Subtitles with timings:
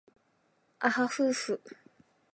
[0.79, 1.61] あはふうふ